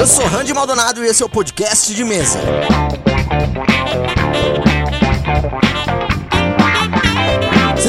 [0.00, 2.40] Eu sou Randy Maldonado e esse é o podcast de mesa.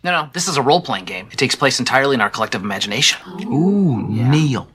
[0.04, 1.26] No, no, this is a role playing game.
[1.32, 3.18] It takes place entirely in our collective imagination.
[3.44, 4.68] Ooh, Neil.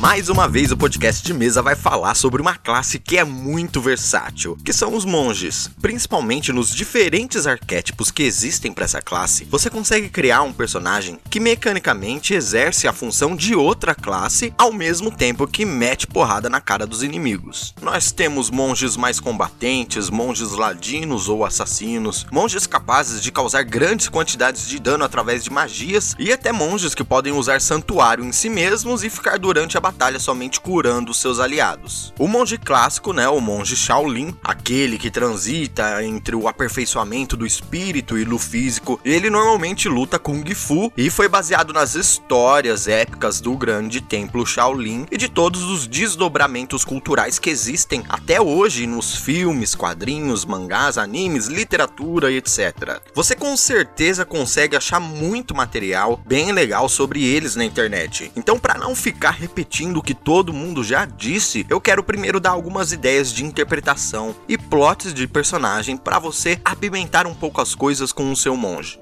[0.00, 3.82] Mais uma vez o podcast de mesa vai falar sobre uma classe que é muito
[3.82, 5.70] versátil, que são os monges.
[5.78, 11.38] Principalmente nos diferentes arquétipos que existem para essa classe, você consegue criar um personagem que
[11.38, 16.86] mecanicamente exerce a função de outra classe ao mesmo tempo que mete porrada na cara
[16.86, 17.74] dos inimigos.
[17.82, 24.66] Nós temos monges mais combatentes, monges ladinos ou assassinos, monges capazes de causar grandes quantidades
[24.66, 29.04] de dano através de magias e até monges que podem usar santuário em si mesmos
[29.04, 32.14] e ficar durante a batalha somente curando seus aliados.
[32.18, 38.16] O monge clássico, né, o monge Shaolin, aquele que transita entre o aperfeiçoamento do espírito
[38.16, 43.56] e do físico, ele normalmente luta Kung Fu e foi baseado nas histórias épicas do
[43.56, 49.74] grande templo Shaolin e de todos os desdobramentos culturais que existem até hoje nos filmes,
[49.74, 53.00] quadrinhos, mangás, animes, literatura e etc.
[53.12, 58.30] Você com certeza consegue achar muito material bem legal sobre eles na internet.
[58.36, 62.38] Então, para não ficar repetindo repetindo o que todo mundo já disse, eu quero primeiro
[62.38, 67.74] dar algumas ideias de interpretação e plots de personagem para você apimentar um pouco as
[67.74, 69.00] coisas com o seu monge.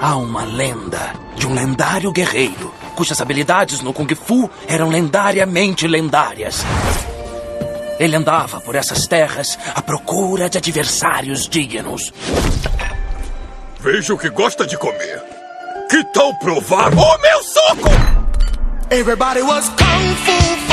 [0.00, 6.64] Há uma lenda de um lendário guerreiro cujas habilidades no Kung Fu eram lendariamente lendárias.
[7.98, 12.12] Ele andava por essas terras à procura de adversários dignos.
[13.80, 15.35] Vejo que gosta de comer.
[15.88, 17.90] Que tal provar o meu soco?
[18.90, 20.65] Everybody was kung fu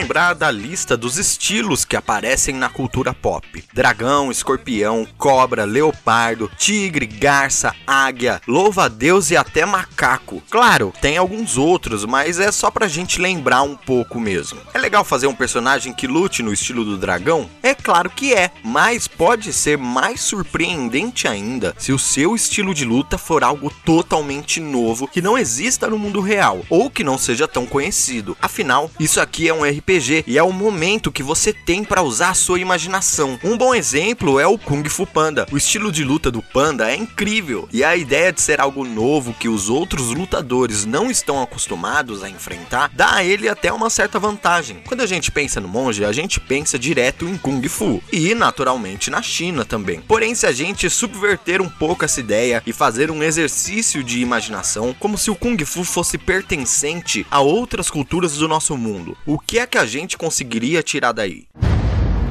[0.00, 7.06] lembrar da lista dos estilos que aparecem na cultura pop: dragão, escorpião, cobra, leopardo, tigre,
[7.06, 10.42] garça, águia, louva-a-Deus e até macaco.
[10.48, 14.58] Claro, tem alguns outros, mas é só pra gente lembrar um pouco mesmo.
[14.72, 17.50] É legal fazer um personagem que lute no estilo do dragão?
[17.62, 22.86] É claro que é, mas pode ser mais surpreendente ainda se o seu estilo de
[22.86, 27.46] luta for algo totalmente novo que não exista no mundo real ou que não seja
[27.46, 28.36] tão conhecido.
[28.40, 32.30] Afinal, isso aqui é um RPG e é o momento que você tem para usar
[32.30, 33.36] a sua imaginação.
[33.42, 35.48] Um bom exemplo é o Kung Fu Panda.
[35.50, 39.34] O estilo de luta do Panda é incrível e a ideia de ser algo novo
[39.34, 44.16] que os outros lutadores não estão acostumados a enfrentar dá a ele até uma certa
[44.20, 44.80] vantagem.
[44.86, 49.10] Quando a gente pensa no monge, a gente pensa direto em Kung Fu e naturalmente
[49.10, 50.00] na China também.
[50.02, 54.94] Porém, se a gente subverter um pouco essa ideia e fazer um exercício de imaginação,
[55.00, 59.58] como se o Kung Fu fosse pertencente a outras culturas do nosso mundo, o que
[59.58, 61.46] é que a gente conseguiria tirar daí?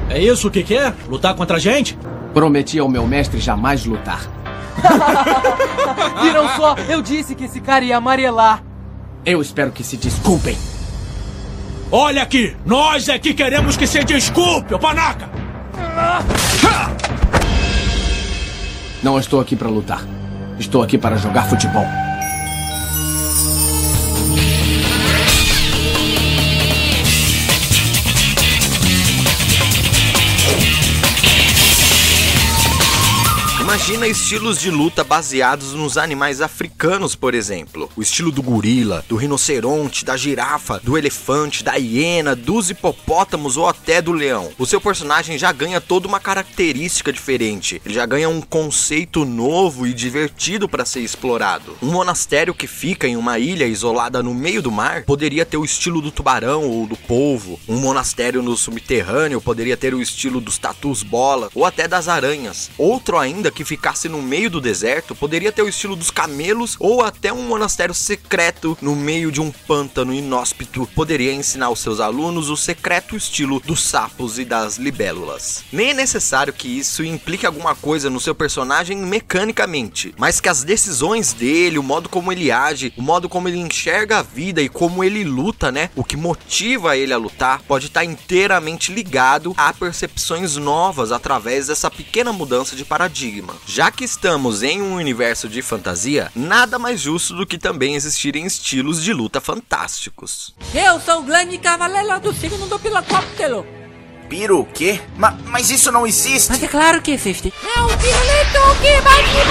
[0.08, 0.94] É isso que quer?
[1.08, 1.98] Lutar contra a gente?
[2.32, 4.20] Prometi ao meu mestre jamais lutar.
[6.22, 8.62] Viram só, eu disse que esse cara ia amarelar.
[9.26, 10.56] Eu espero que se desculpem.
[11.90, 15.28] Olha aqui, nós é que queremos que se desculpe, ô panaca!
[19.02, 20.04] Não estou aqui para lutar.
[20.56, 21.86] Estou aqui para jogar futebol.
[33.70, 37.88] Imagina estilos de luta baseados nos animais africanos, por exemplo.
[37.94, 43.68] O estilo do gorila, do rinoceronte, da girafa, do elefante, da hiena, dos hipopótamos ou
[43.68, 44.50] até do leão.
[44.58, 47.80] O seu personagem já ganha toda uma característica diferente.
[47.84, 51.76] Ele já ganha um conceito novo e divertido para ser explorado.
[51.80, 55.64] Um monastério que fica em uma ilha isolada no meio do mar poderia ter o
[55.64, 57.60] estilo do tubarão ou do polvo.
[57.68, 62.68] Um monastério no subterrâneo poderia ter o estilo dos tatus bola ou até das aranhas.
[62.76, 66.76] Outro ainda que que ficasse no meio do deserto poderia ter o estilo dos camelos
[66.80, 72.00] ou até um monastério secreto no meio de um pântano inóspito poderia ensinar aos seus
[72.00, 75.62] alunos o secreto estilo dos sapos e das libélulas.
[75.70, 80.64] Nem é necessário que isso implique alguma coisa no seu personagem mecanicamente, mas que as
[80.64, 84.70] decisões dele, o modo como ele age, o modo como ele enxerga a vida e
[84.70, 85.90] como ele luta, né?
[85.94, 91.90] O que motiva ele a lutar pode estar inteiramente ligado a percepções novas através dessa
[91.90, 93.49] pequena mudança de paradigma.
[93.66, 98.44] Já que estamos em um universo de fantasia, nada mais justo do que também existirem
[98.46, 100.54] estilos de luta fantásticos.
[100.74, 103.66] Eu sou o grande cavaleiro do signo do pilocóptero.
[104.28, 105.00] Piro o quê?
[105.16, 106.50] Ma- mas isso não existe!
[106.50, 107.52] Mas é claro que existe.
[107.64, 109.44] É o pirulito que vai te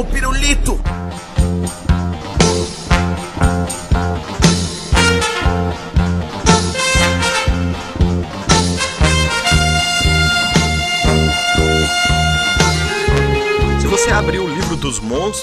[0.00, 0.79] ou pirulito?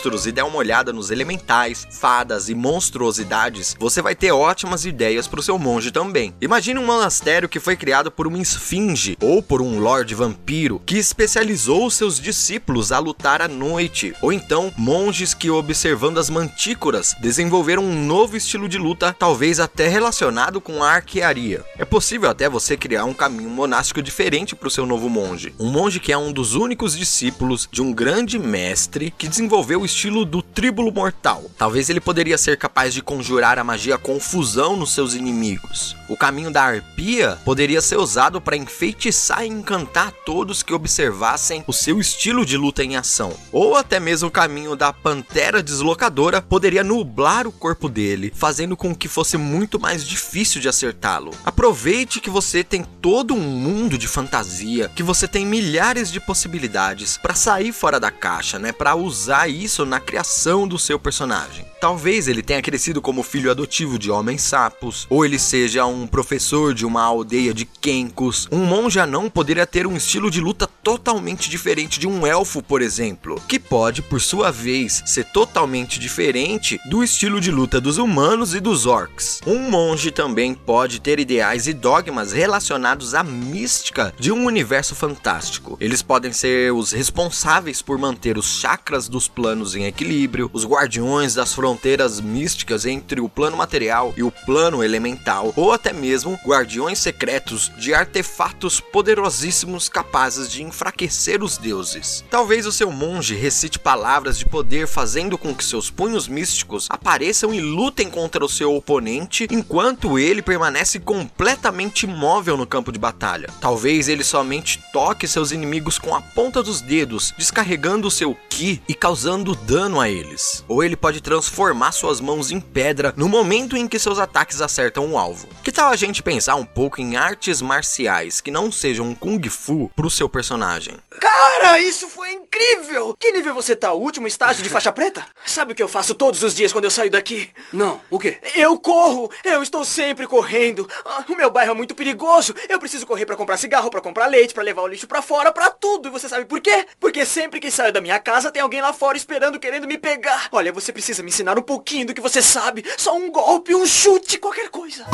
[0.08, 5.28] Monstros e der uma olhada nos elementais, fadas e monstruosidades, você vai ter ótimas ideias
[5.28, 6.34] para o seu monge também.
[6.40, 10.98] Imagine um monastério que foi criado por uma esfinge ou por um lord vampiro que
[10.98, 17.84] especializou seus discípulos a lutar à noite, ou então monges que observando as mantícoras desenvolveram
[17.84, 21.66] um novo estilo de luta, talvez até relacionado com a arquearia.
[21.78, 25.54] É possível até você criar um caminho monástico diferente para o seu novo monge.
[25.60, 29.86] Um monge que é um dos únicos discípulos de um grande mestre que desenvolveu o
[29.98, 31.50] estilo do tríbulo mortal.
[31.58, 35.96] Talvez ele poderia ser capaz de conjurar a magia confusão nos seus inimigos.
[36.08, 41.74] O caminho da arpia poderia ser usado para enfeitiçar e encantar todos que observassem o
[41.74, 43.36] seu estilo de luta em ação.
[43.52, 48.96] Ou até mesmo o caminho da pantera deslocadora poderia nublar o corpo dele, fazendo com
[48.96, 51.32] que fosse muito mais difícil de acertá-lo.
[51.44, 57.18] Aproveite que você tem todo um mundo de fantasia, que você tem milhares de possibilidades
[57.18, 61.66] para sair fora da caixa, né, para usar isso na criação do seu personagem.
[61.80, 66.74] Talvez ele tenha crescido como filho adotivo de homens sapos, ou ele seja um professor
[66.74, 68.48] de uma aldeia de Kenkos.
[68.52, 72.82] Um monge anão poderia ter um estilo de luta totalmente diferente de um elfo, por
[72.82, 78.56] exemplo, que pode, por sua vez, ser totalmente diferente do estilo de luta dos humanos
[78.56, 79.42] e dos orcs.
[79.46, 85.78] Um monge também pode ter ideais e dogmas relacionados à mística de um universo fantástico.
[85.80, 91.34] Eles podem ser os responsáveis por manter os chakras dos planos em equilíbrio, os guardiões
[91.34, 97.00] das fronteiras místicas entre o plano material e o plano elemental, ou até mesmo guardiões
[97.00, 102.24] secretos de artefatos poderosíssimos capazes de enfraquecer os deuses.
[102.30, 107.54] Talvez o seu monge recite palavras de poder fazendo com que seus punhos místicos apareçam
[107.54, 113.50] e lutem contra o seu oponente, enquanto ele permanece completamente imóvel no campo de batalha.
[113.60, 118.94] Talvez ele somente toque seus inimigos com a ponta dos dedos, descarregando seu ki e
[118.94, 120.64] causando dano a eles.
[120.68, 125.12] Ou ele pode transformar suas mãos em pedra no momento em que seus ataques acertam
[125.12, 125.48] o alvo.
[125.64, 129.42] Que tal a gente pensar um pouco em artes marciais que não sejam um kung
[129.50, 130.96] fu pro seu personagem?
[131.20, 133.16] Cara, isso foi incrível!
[133.18, 133.94] Que nível você tá?
[133.94, 135.26] O último estágio de faixa preta?
[135.46, 137.50] Sabe o que eu faço todos os dias quando eu saio daqui?
[137.72, 138.38] Não, o quê?
[138.54, 139.32] Eu corro!
[139.46, 140.90] Eu estou sempre correndo!
[141.06, 142.54] Ah, o meu bairro é muito perigoso!
[142.68, 145.54] Eu preciso correr pra comprar cigarro, pra comprar leite, pra levar o lixo pra fora,
[145.54, 146.10] pra tudo!
[146.10, 146.86] E você sabe por quê?
[147.00, 150.50] Porque sempre que saio da minha casa tem alguém lá fora esperando, querendo me pegar!
[150.52, 152.84] Olha, você precisa me ensinar um pouquinho do que você sabe!
[152.98, 155.06] Só um golpe, um chute, qualquer coisa!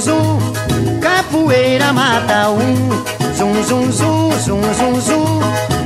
[0.00, 0.38] Zum
[1.00, 3.04] Capoeira mata um.
[3.36, 5.77] Zum zum zum zum zum zum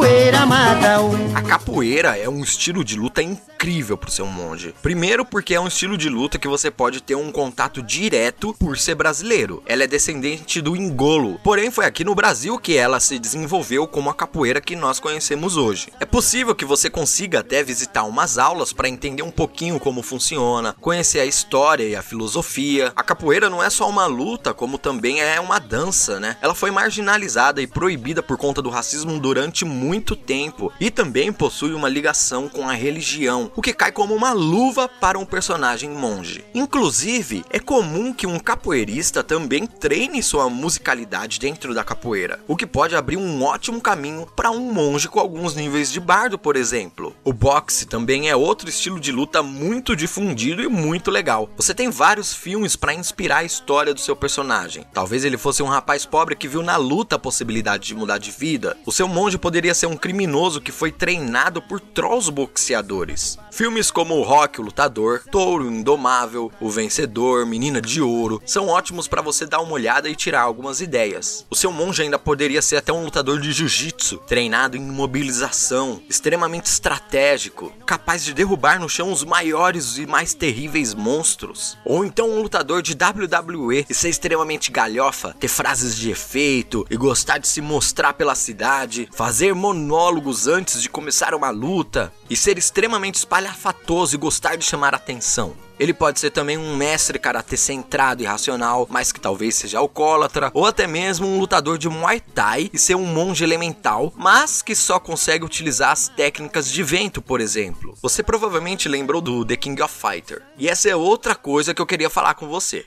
[0.00, 4.74] Capoeira um A capoeira é um estilo de luta incrível pro seu monge.
[4.80, 8.78] Primeiro porque é um estilo de luta que você pode ter um contato direto por
[8.78, 9.62] ser brasileiro.
[9.66, 14.08] Ela é descendente do engolo, porém foi aqui no Brasil que ela se desenvolveu como
[14.08, 15.88] a capoeira que nós conhecemos hoje.
[16.00, 20.74] É possível que você consiga até visitar umas aulas para entender um pouquinho como funciona,
[20.80, 22.92] conhecer a história e a filosofia.
[22.96, 26.38] A capoeira não é só uma luta, como também é uma dança, né?
[26.40, 31.72] Ela foi marginalizada e proibida por conta do racismo durante muito tempo e também possui
[31.72, 36.44] uma ligação com a religião, o que cai como uma luva para um personagem monge.
[36.54, 42.66] Inclusive, é comum que um capoeirista também treine sua musicalidade dentro da capoeira, o que
[42.66, 47.16] pode abrir um ótimo caminho para um monge com alguns níveis de bardo, por exemplo.
[47.24, 51.48] O boxe também é outro estilo de luta muito difundido e muito legal.
[51.56, 54.84] Você tem vários filmes para inspirar a história do seu personagem.
[54.92, 58.30] Talvez ele fosse um rapaz pobre que viu na luta a possibilidade de mudar de
[58.30, 58.76] vida.
[58.84, 63.38] O seu monge poderia ser um criminoso que foi treinado por trolls boxeadores.
[63.50, 69.08] Filmes como o Rock, o Lutador, Touro Indomável, O Vencedor, Menina de Ouro são ótimos
[69.08, 71.46] para você dar uma olhada e tirar algumas ideias.
[71.50, 76.66] O seu monge ainda poderia ser até um lutador de jiu-jitsu, treinado em mobilização, extremamente
[76.66, 81.78] estratégico, capaz de derrubar no chão os maiores e mais terríveis monstros.
[81.84, 86.96] Ou então um lutador de WWE e ser extremamente galhofa, ter frases de efeito e
[86.96, 92.58] gostar de se mostrar pela cidade, fazer monólogos antes de começar uma luta e ser
[92.58, 95.54] extremamente espalhafatoso e gostar de chamar atenção.
[95.78, 100.50] Ele pode ser também um mestre karatê centrado e racional, mas que talvez seja alcoólatra,
[100.52, 104.74] ou até mesmo um lutador de Muay Thai e ser um monge elemental, mas que
[104.74, 107.96] só consegue utilizar as técnicas de vento, por exemplo.
[108.02, 110.42] Você provavelmente lembrou do The King of Fighter.
[110.58, 112.84] E essa é outra coisa que eu queria falar com você.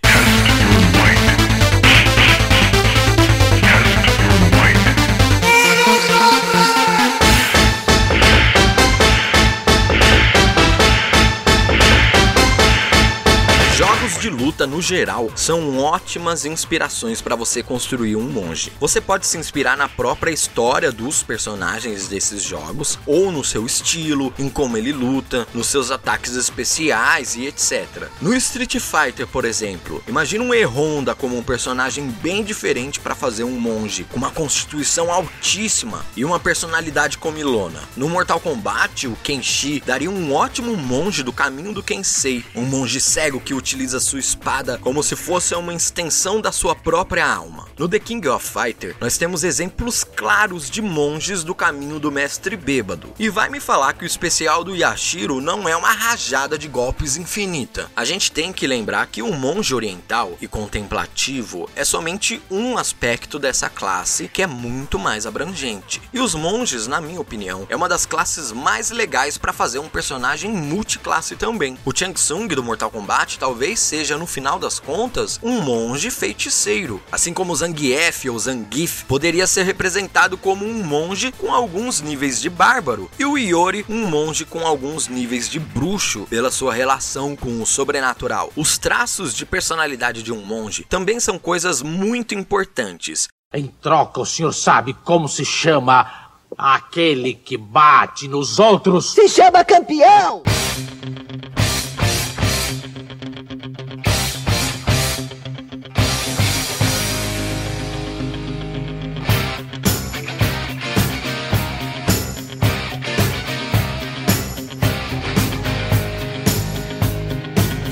[14.23, 18.71] De luta no geral são ótimas inspirações para você construir um monge.
[18.79, 24.33] Você pode se inspirar na própria história dos personagens desses jogos, ou no seu estilo,
[24.39, 28.07] em como ele luta, nos seus ataques especiais e etc.
[28.21, 33.43] No Street Fighter, por exemplo, imagine um E-Honda como um personagem bem diferente para fazer
[33.43, 37.81] um monge, com uma constituição altíssima e uma personalidade comilona.
[37.97, 43.01] No Mortal Kombat, o Kenshi daria um ótimo monge do caminho do Kensei, um monge
[43.01, 47.67] cego que utiliza sua espada como se fosse uma extensão da sua própria alma.
[47.79, 52.55] No The King of Fighter, nós temos exemplos claros de monges do caminho do mestre
[52.55, 53.11] bêbado.
[53.17, 57.17] E vai me falar que o especial do Yashiro não é uma rajada de golpes
[57.17, 57.89] infinita.
[57.95, 63.39] A gente tem que lembrar que o monge oriental e contemplativo é somente um aspecto
[63.39, 65.99] dessa classe que é muito mais abrangente.
[66.13, 69.89] E os monges, na minha opinião, é uma das classes mais legais para fazer um
[69.89, 71.75] personagem multiclasse também.
[71.83, 77.01] O Chang Tsung do Mortal Kombat talvez seja, no final das contas, um monge feiticeiro.
[77.11, 82.49] Assim como Zangief ou Zangief poderia ser representado como um monge com alguns níveis de
[82.49, 87.61] bárbaro, e o Iori um monge com alguns níveis de bruxo pela sua relação com
[87.61, 88.51] o sobrenatural.
[88.55, 93.27] Os traços de personalidade de um monge também são coisas muito importantes.
[93.53, 96.11] Em troca, o senhor sabe como se chama
[96.57, 99.13] aquele que bate nos outros?
[99.13, 100.43] Se chama campeão!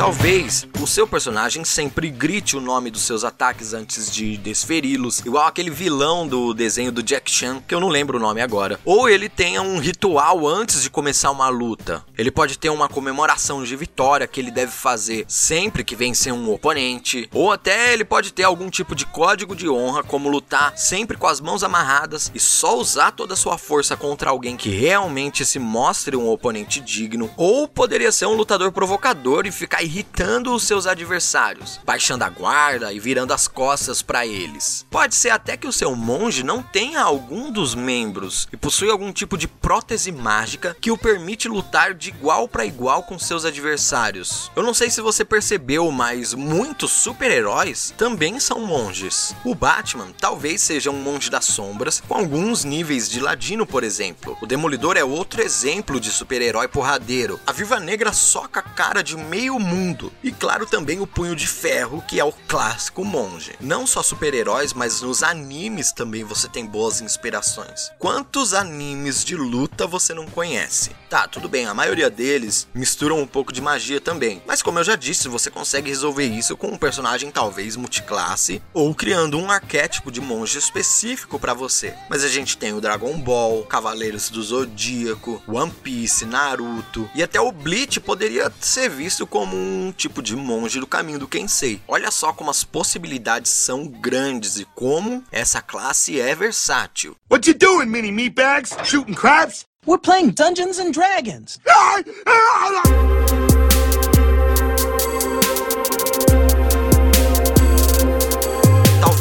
[0.01, 5.46] Talvez o seu personagem sempre grite o nome dos seus ataques antes de desferi-los, igual
[5.46, 8.79] aquele vilão do desenho do Jack Chan, que eu não lembro o nome agora.
[8.84, 12.03] Ou ele tenha um ritual antes de começar uma luta.
[12.17, 16.51] Ele pode ter uma comemoração de vitória que ele deve fazer sempre que vencer um
[16.51, 21.15] oponente, ou até ele pode ter algum tipo de código de honra, como lutar sempre
[21.15, 25.46] com as mãos amarradas e só usar toda a sua força contra alguém que realmente
[25.46, 30.64] se mostre um oponente digno, ou poderia ser um lutador provocador e ficar irritando os
[30.64, 34.86] seus adversários, baixando a guarda e virando as costas para eles.
[34.90, 39.12] Pode ser até que o seu monge não tenha algum dos membros e possui algum
[39.12, 44.50] tipo de prótese mágica que o permite lutar de igual para igual com seus adversários.
[44.56, 49.36] Eu não sei se você percebeu, mas muitos super-heróis também são monges.
[49.44, 54.38] O Batman talvez seja um monge das sombras com alguns níveis de ladino, por exemplo.
[54.42, 57.42] O Demolidor é outro exemplo de super-herói porradeiro.
[57.46, 60.14] A Viva Negra soca a cara de meio mundo mundo.
[60.24, 63.54] E claro também o Punho de Ferro, que é o clássico monge.
[63.60, 67.92] Não só super-heróis, mas nos animes também você tem boas inspirações.
[67.98, 70.92] Quantos animes de luta você não conhece?
[71.10, 74.42] Tá, tudo bem, a maioria deles misturam um pouco de magia também.
[74.46, 78.94] Mas como eu já disse, você consegue resolver isso com um personagem talvez multiclasse ou
[78.94, 81.96] criando um arquétipo de monge específico para você.
[82.10, 87.42] Mas a gente tem o Dragon Ball, Cavaleiros do Zodíaco, One Piece, Naruto e até
[87.42, 91.82] o Bleach poderia ser visto como um um tipo de monge do caminho do Kensei.
[91.88, 97.16] Olha só como as possibilidades são grandes e como essa classe é versátil.
[97.30, 98.75] What you doing, mini meatbags?
[98.84, 99.66] Shooting crabs?
[99.86, 101.60] We're playing Dungeons and Dragons.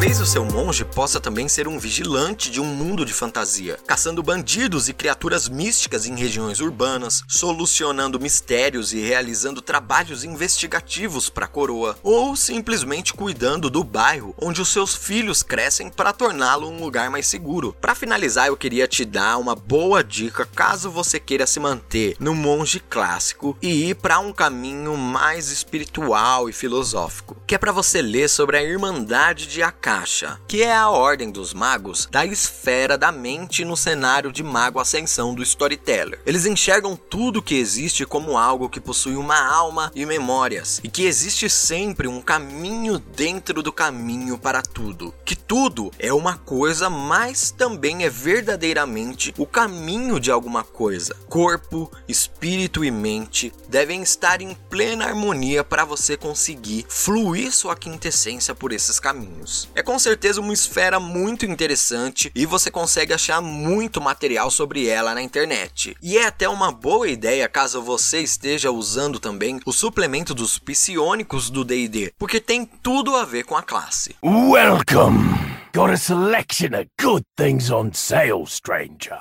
[0.00, 4.22] Talvez o seu monge possa também ser um vigilante de um mundo de fantasia, caçando
[4.22, 11.48] bandidos e criaturas místicas em regiões urbanas, solucionando mistérios e realizando trabalhos investigativos para a
[11.48, 17.10] coroa, ou simplesmente cuidando do bairro onde os seus filhos crescem para torná-lo um lugar
[17.10, 17.76] mais seguro.
[17.78, 22.34] Para finalizar, eu queria te dar uma boa dica caso você queira se manter no
[22.34, 28.00] monge clássico e ir para um caminho mais espiritual e filosófico, que é para você
[28.00, 33.10] ler sobre a Irmandade de Akasha, que é a ordem dos magos da esfera da
[33.10, 36.20] mente no cenário de Mago Ascensão do Storyteller.
[36.24, 41.06] Eles enxergam tudo que existe como algo que possui uma alma e memórias, e que
[41.06, 45.12] existe sempre um caminho dentro do caminho para tudo.
[45.24, 51.16] Que tudo é uma coisa, mas também é verdadeiramente o caminho de alguma coisa.
[51.28, 58.54] Corpo, espírito e mente devem estar em plena harmonia para você conseguir fluir sua quintessência
[58.54, 59.68] por esses caminhos.
[59.80, 65.14] É com certeza uma esfera muito interessante e você consegue achar muito material sobre ela
[65.14, 65.96] na internet.
[66.02, 71.48] E é até uma boa ideia caso você esteja usando também o suplemento dos psionicos
[71.48, 74.14] do D&D, porque tem tudo a ver com a classe.
[74.22, 75.30] Welcome!
[75.74, 79.18] Got a selection of good things on sale, stranger.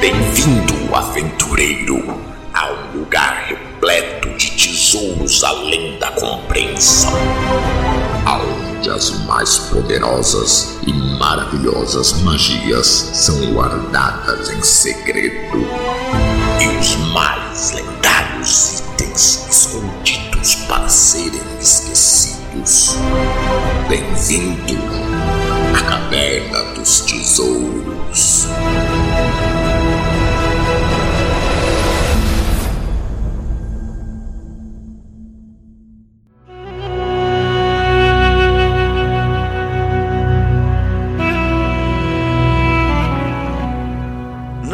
[0.00, 1.98] Bem-vindo, aventureiro,
[2.54, 7.12] a um lugar repleto de tesouros além da compreensão.
[8.86, 15.66] Onde as mais poderosas e maravilhosas magias são guardadas em segredo.
[16.60, 22.96] E os mais lendários itens escondidos para serem esquecidos.
[23.88, 24.78] Bem-vindo
[25.76, 28.46] à Caverna dos Tesouros.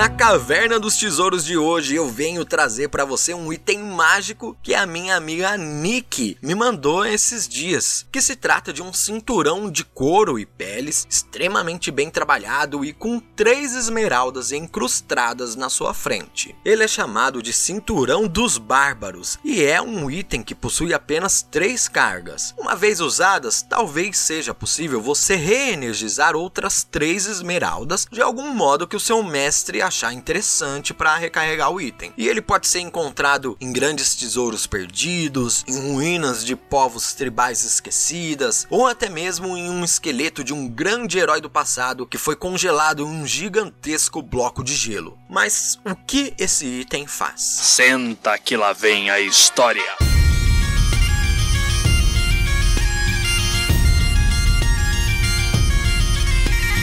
[0.02, 4.74] Na Caverna dos Tesouros de hoje eu venho trazer para você um item mágico que
[4.74, 9.84] a minha amiga Nick me mandou esses dias, que se trata de um cinturão de
[9.84, 16.52] couro e peles extremamente bem trabalhado e com três esmeraldas incrustadas na sua frente.
[16.64, 21.86] Ele é chamado de Cinturão dos Bárbaros e é um item que possui apenas três
[21.86, 22.52] cargas.
[22.58, 28.96] Uma vez usadas, talvez seja possível você reenergizar outras três esmeraldas de algum modo que
[28.96, 32.12] o seu mestre achar interessante para recarregar o item.
[32.16, 38.66] E ele pode ser encontrado em grandes tesouros perdidos, em ruínas de povos tribais esquecidas,
[38.70, 43.02] ou até mesmo em um esqueleto de um grande herói do passado que foi congelado
[43.02, 45.18] em um gigantesco bloco de gelo.
[45.28, 47.42] Mas o que esse item faz?
[47.42, 50.11] Senta que lá vem a história.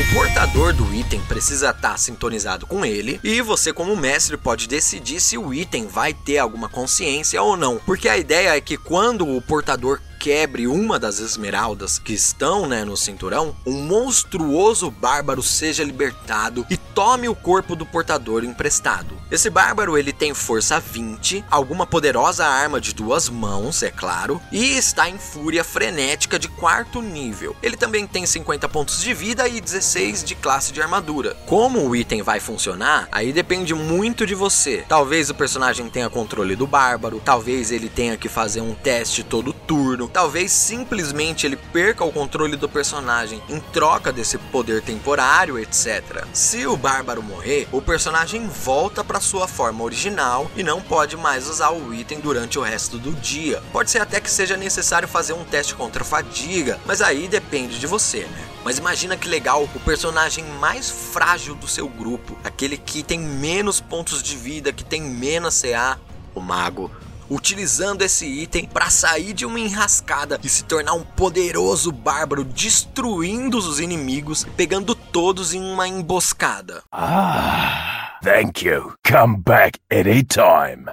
[0.10, 5.20] O portador do item precisa estar sintonizado com ele e você como mestre pode decidir
[5.20, 9.28] se o item vai ter alguma consciência ou não, porque a ideia é que quando
[9.28, 15.84] o portador quebre uma das esmeraldas que estão né, no cinturão, um monstruoso bárbaro seja
[15.84, 19.18] libertado e tome o corpo do portador emprestado.
[19.32, 24.78] Esse bárbaro ele tem força 20, alguma poderosa arma de duas mãos, é claro, e
[24.78, 27.56] está em fúria frenética de quarto nível.
[27.64, 31.38] Ele também tem 50 pontos de vida e 16 de classe de armadura.
[31.46, 34.84] Como o item vai funcionar, aí depende muito de você.
[34.90, 39.54] Talvez o personagem tenha controle do bárbaro, talvez ele tenha que fazer um teste todo
[39.54, 46.26] turno, talvez simplesmente ele perca o controle do personagem em troca desse poder temporário, etc.
[46.34, 51.48] Se o bárbaro morrer, o personagem volta para sua forma original e não pode mais
[51.48, 53.62] usar o item durante o resto do dia.
[53.72, 57.88] Pode ser até que seja necessário fazer um teste contra fadiga, mas aí depende de
[57.88, 58.50] você, né?
[58.64, 63.80] Mas imagina que legal o personagem mais frágil do seu grupo, aquele que tem menos
[63.80, 65.98] pontos de vida, que tem menos CA,
[66.36, 66.92] o mago
[67.30, 73.58] utilizando esse item para sair de uma enrascada e se tornar um poderoso bárbaro, destruindo
[73.58, 76.82] os inimigos, pegando todos em uma emboscada.
[76.92, 78.94] Ah, thank you.
[79.08, 80.86] Come back anytime.